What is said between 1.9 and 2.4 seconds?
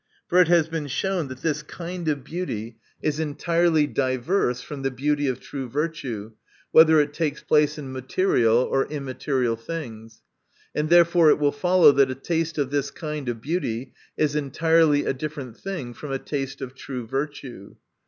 of